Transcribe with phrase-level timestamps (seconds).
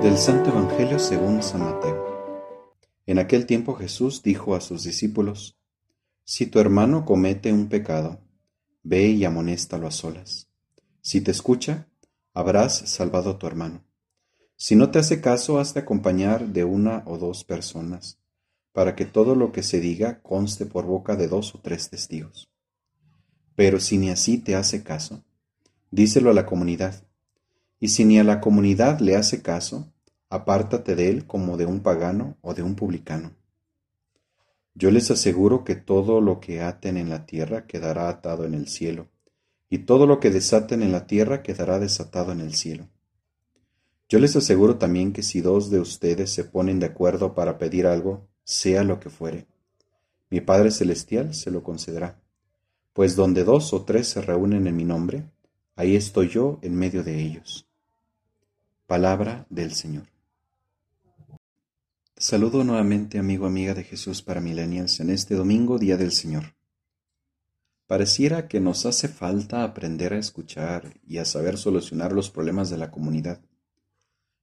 [0.00, 2.02] Del Santo Evangelio según San Mateo.
[3.04, 5.58] En aquel tiempo Jesús dijo a sus discípulos,
[6.24, 8.18] Si tu hermano comete un pecado,
[8.82, 10.48] ve y amonéstalo a solas.
[11.02, 11.90] Si te escucha,
[12.32, 13.84] habrás salvado tu hermano.
[14.56, 18.18] Si no te hace caso, has de acompañar de una o dos personas,
[18.72, 22.53] para que todo lo que se diga conste por boca de dos o tres testigos.
[23.56, 25.22] Pero si ni así te hace caso,
[25.90, 27.04] díselo a la comunidad.
[27.78, 29.92] Y si ni a la comunidad le hace caso,
[30.28, 33.32] apártate de él como de un pagano o de un publicano.
[34.74, 38.66] Yo les aseguro que todo lo que aten en la tierra quedará atado en el
[38.66, 39.08] cielo,
[39.70, 42.88] y todo lo que desaten en la tierra quedará desatado en el cielo.
[44.08, 47.86] Yo les aseguro también que si dos de ustedes se ponen de acuerdo para pedir
[47.86, 49.46] algo, sea lo que fuere,
[50.28, 52.23] mi Padre Celestial se lo concederá.
[52.94, 55.24] Pues donde dos o tres se reúnen en mi nombre,
[55.74, 57.66] ahí estoy yo en medio de ellos.
[58.86, 60.06] Palabra del Señor.
[62.16, 66.54] Saludo nuevamente amigo amiga de Jesús para Millennials en este domingo, Día del Señor.
[67.88, 72.78] Pareciera que nos hace falta aprender a escuchar y a saber solucionar los problemas de
[72.78, 73.40] la comunidad.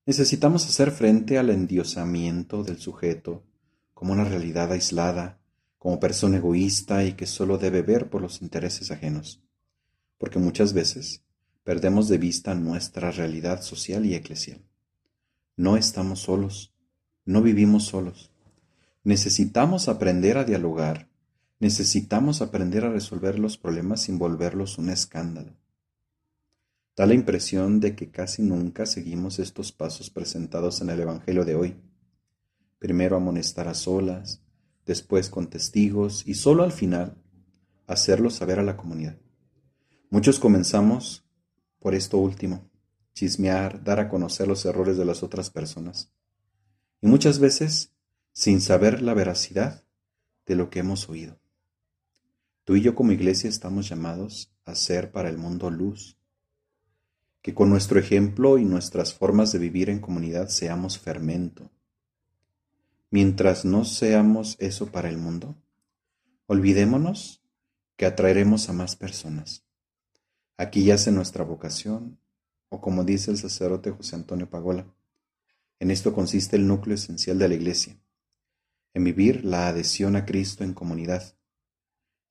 [0.06, 3.46] Necesitamos hacer frente al endiosamiento del sujeto
[3.94, 5.41] como una realidad aislada
[5.82, 9.42] como persona egoísta y que solo debe ver por los intereses ajenos,
[10.20, 11.24] porque muchas veces
[11.64, 14.62] perdemos de vista nuestra realidad social y eclesial.
[15.58, 16.72] No estamos solos,
[17.26, 18.32] no vivimos solos.
[19.04, 21.10] Necesitamos aprender a dialogar,
[21.60, 25.58] necesitamos aprender a resolver los problemas sin volverlos un escándalo.
[26.96, 31.56] Da la impresión de que casi nunca seguimos estos pasos presentados en el Evangelio de
[31.56, 31.76] hoy.
[32.78, 34.44] Primero amonestar a solas,
[34.86, 37.18] después con testigos y solo al final
[37.88, 39.18] hacerlo saber a la comunidad.
[40.10, 41.26] Muchos comenzamos
[41.80, 42.70] por esto último,
[43.14, 46.12] chismear, dar a conocer los errores de las otras personas.
[47.02, 47.94] Y muchas veces
[48.34, 49.84] sin saber la veracidad
[50.46, 51.40] de lo que hemos oído.
[52.64, 56.18] Tú y yo como iglesia estamos llamados a ser para el mundo luz.
[57.42, 61.72] Que con nuestro ejemplo y nuestras formas de vivir en comunidad seamos fermento
[63.12, 65.56] mientras no seamos eso para el mundo,
[66.48, 67.44] olvidémonos
[67.98, 69.64] que atraeremos a más personas.
[70.58, 72.18] Aquí yace nuestra vocación,
[72.70, 74.88] o como dice el sacerdote José Antonio Pagola,
[75.80, 78.00] en esto consiste el núcleo esencial de la Iglesia,
[78.94, 81.36] en vivir la adhesión a Cristo en comunidad,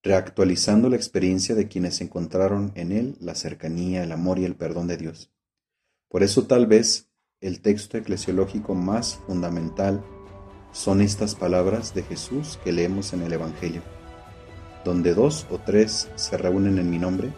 [0.03, 4.87] reactualizando la experiencia de quienes encontraron en Él la cercanía, el amor y el perdón
[4.87, 5.31] de Dios.
[6.09, 10.03] Por eso tal vez el texto eclesiológico más fundamental
[10.73, 13.83] son estas palabras de Jesús que leemos en el Evangelio.
[14.85, 17.33] Donde dos o tres se reúnen en mi nombre,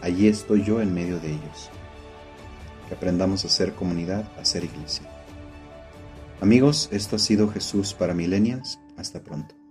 [0.00, 1.70] allí estoy yo en medio de ellos.
[2.88, 5.08] Que aprendamos a ser comunidad, a ser iglesia.
[6.40, 8.80] Amigos, esto ha sido Jesús para Milenias.
[8.96, 9.61] Hasta pronto.